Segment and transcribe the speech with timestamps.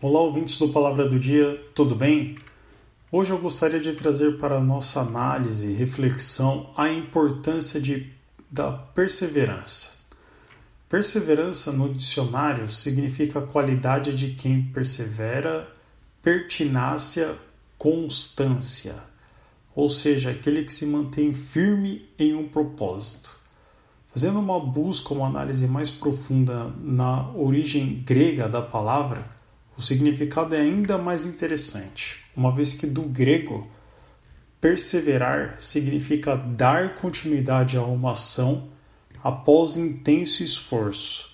[0.00, 2.38] Olá, ouvintes do Palavra do Dia, tudo bem?
[3.10, 8.08] Hoje eu gostaria de trazer para a nossa análise e reflexão a importância de,
[8.48, 10.04] da perseverança.
[10.88, 15.68] Perseverança no dicionário significa qualidade de quem persevera,
[16.22, 17.34] pertinácia,
[17.76, 18.94] constância,
[19.74, 23.36] ou seja, aquele que se mantém firme em um propósito.
[24.14, 29.37] Fazendo uma busca, uma análise mais profunda na origem grega da palavra,
[29.78, 33.70] o significado é ainda mais interessante, uma vez que do grego,
[34.60, 38.68] perseverar significa dar continuidade a uma ação
[39.22, 41.28] após intenso esforço.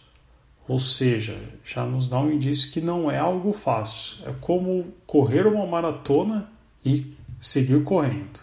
[0.69, 4.17] Ou seja, já nos dá um indício que não é algo fácil.
[4.27, 6.51] É como correr uma maratona
[6.85, 8.41] e seguir correndo.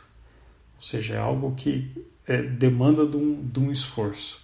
[0.78, 1.92] Ou seja, é algo que
[2.28, 4.39] é, demanda de um, de um esforço.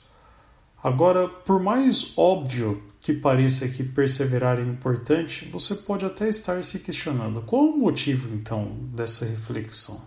[0.83, 6.79] Agora, por mais óbvio que pareça que perseverar é importante, você pode até estar se
[6.79, 10.05] questionando qual o motivo então dessa reflexão.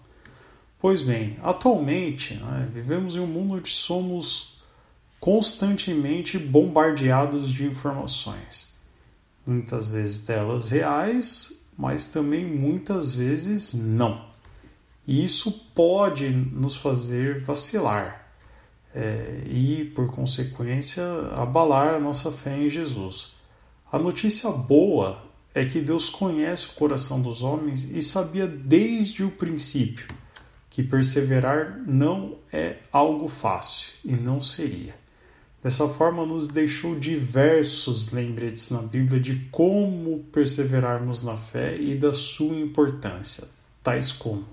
[0.79, 4.61] Pois bem, atualmente né, vivemos em um mundo onde somos
[5.19, 8.75] constantemente bombardeados de informações,
[9.47, 14.27] muitas vezes delas reais, mas também muitas vezes não.
[15.07, 18.20] E isso pode nos fazer vacilar
[18.95, 21.05] é, e, por consequência,
[21.37, 23.33] abalar a nossa fé em Jesus.
[23.91, 25.23] A notícia boa
[25.55, 30.07] é que Deus conhece o coração dos homens e sabia desde o princípio
[30.69, 34.95] que perseverar não é algo fácil e não seria.
[35.63, 42.15] Dessa forma, nos deixou diversos lembretes na Bíblia de como perseverarmos na fé e da
[42.15, 43.47] sua importância,
[43.83, 44.47] tais como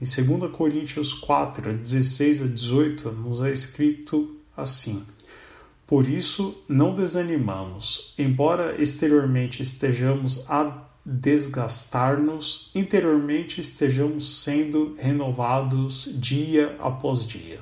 [0.00, 5.02] em 2 Coríntios 4, 16 a 18, nos é escrito assim:
[5.86, 17.24] Por isso não desanimamos, embora exteriormente estejamos a desgastar-nos, interiormente estejamos sendo renovados dia após
[17.24, 17.60] dia.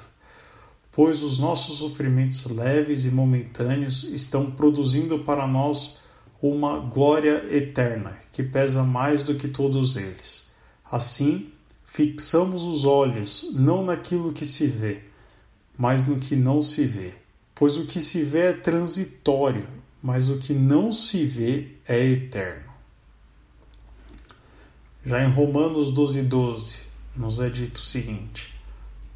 [0.91, 6.01] Pois os nossos sofrimentos leves e momentâneos estão produzindo para nós
[6.41, 10.53] uma glória eterna, que pesa mais do que todos eles.
[10.91, 11.53] Assim,
[11.95, 15.03] Fixamos os olhos não naquilo que se vê,
[15.79, 17.15] mas no que não se vê.
[17.55, 19.69] Pois o que se vê é transitório,
[20.03, 22.69] mas o que não se vê é eterno.
[25.07, 26.79] Já em Romanos 12, 12,
[27.15, 28.53] nos é dito o seguinte: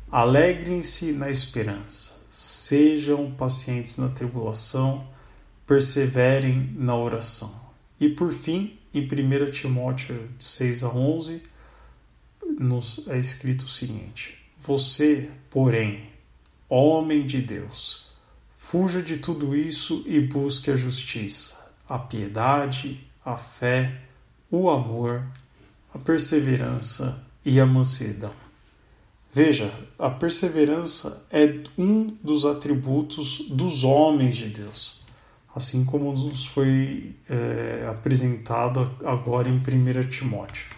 [0.08, 5.04] Alegrem-se na esperança, sejam pacientes na tribulação,
[5.66, 7.52] perseverem na oração.
[7.98, 11.42] E por fim, em 1 Timóteo 6 a 11,
[12.58, 16.10] nos é escrito o seguinte: Você, porém,
[16.68, 18.08] homem de Deus,
[18.56, 24.02] fuja de tudo isso e busque a justiça, a piedade, a fé,
[24.50, 25.24] o amor,
[25.94, 28.32] a perseverança e a mansidão.
[29.32, 35.02] Veja, a perseverança é um dos atributos dos homens de Deus,
[35.54, 40.77] assim como nos foi é, apresentado agora em 1 Timóteo.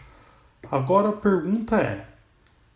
[0.68, 2.06] Agora a pergunta é: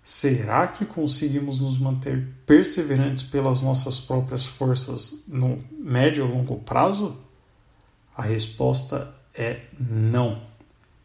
[0.03, 7.17] será que conseguimos nos manter perseverantes pelas nossas próprias forças no médio e longo prazo?
[8.17, 10.41] A resposta é não.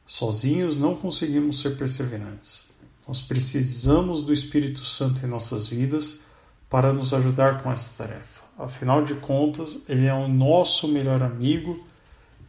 [0.05, 2.69] Sozinhos não conseguimos ser perseverantes.
[3.07, 6.21] Nós precisamos do Espírito Santo em nossas vidas
[6.69, 8.43] para nos ajudar com essa tarefa.
[8.57, 11.87] Afinal de contas, ele é o nosso melhor amigo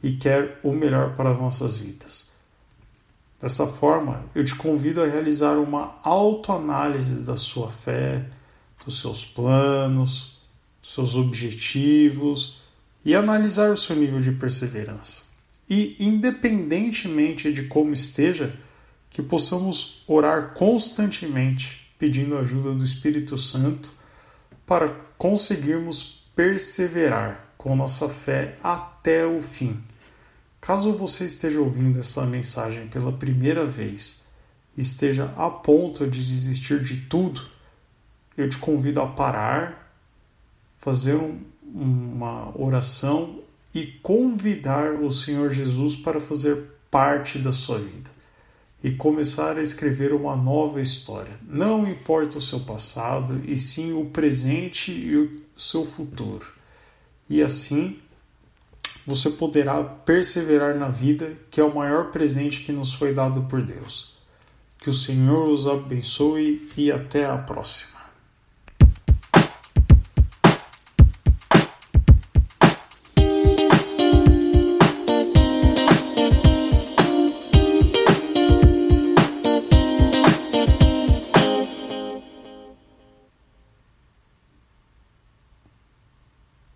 [0.02, 2.29] e quer o melhor para as nossas vidas.
[3.40, 8.26] Dessa forma, eu te convido a realizar uma autoanálise da sua fé,
[8.84, 10.38] dos seus planos,
[10.82, 12.60] dos seus objetivos
[13.02, 15.22] e analisar o seu nível de perseverança.
[15.68, 18.54] E, independentemente de como esteja,
[19.08, 23.90] que possamos orar constantemente pedindo ajuda do Espírito Santo
[24.66, 29.82] para conseguirmos perseverar com nossa fé até o fim
[30.60, 34.26] Caso você esteja ouvindo essa mensagem pela primeira vez
[34.76, 37.40] e esteja a ponto de desistir de tudo,
[38.36, 39.94] eu te convido a parar,
[40.78, 43.40] fazer um, uma oração
[43.74, 48.10] e convidar o Senhor Jesus para fazer parte da sua vida
[48.82, 51.38] e começar a escrever uma nova história.
[51.46, 56.46] Não importa o seu passado, e sim o presente e o seu futuro.
[57.28, 57.98] E assim
[59.06, 63.62] você poderá perseverar na vida, que é o maior presente que nos foi dado por
[63.62, 64.14] Deus.
[64.78, 67.99] Que o Senhor os abençoe e até a próxima.